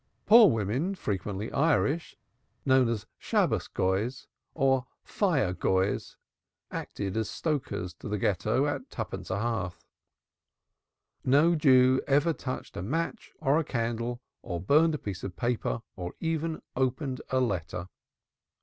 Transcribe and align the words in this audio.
Poor 0.25 0.49
women, 0.49 0.95
frequently 0.95 1.51
Irish, 1.51 2.17
and 2.65 2.65
known 2.65 2.89
as 2.89 3.05
Shabbos 3.19 3.67
goyahs 3.67 4.25
or 4.55 4.87
fire 5.03 5.53
goyahs, 5.53 6.15
acted 6.71 7.15
as 7.15 7.29
stokers 7.29 7.93
to 7.99 8.09
the 8.09 8.17
Ghetto 8.17 8.65
at 8.65 8.89
twopence 8.89 9.29
a 9.29 9.37
hearth. 9.39 9.85
No 11.23 11.53
Jew 11.53 12.01
ever 12.07 12.33
touched 12.33 12.75
a 12.75 12.81
match 12.81 13.31
or 13.41 13.59
a 13.59 13.63
candle 13.63 14.23
or 14.41 14.59
burnt 14.59 14.95
a 14.95 14.97
piece 14.97 15.23
of 15.23 15.35
paper, 15.35 15.83
or 15.95 16.15
even 16.19 16.63
opened 16.75 17.21
a 17.29 17.39
letter. 17.39 17.87